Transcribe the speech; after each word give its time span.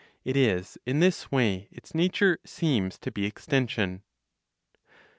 It 0.25 0.35
is 0.35 0.79
in 0.83 0.99
this 0.99 1.31
way 1.31 1.67
its 1.71 1.93
nature 1.93 2.39
seems 2.43 2.97
to 2.97 3.11
be 3.11 3.27
extension. 3.27 4.01